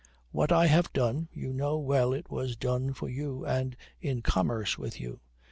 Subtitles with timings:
[0.31, 4.75] What I have done you know well it was done for you and in commerce
[4.75, 5.19] with you."